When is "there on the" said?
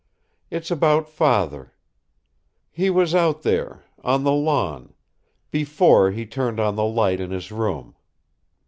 3.43-4.31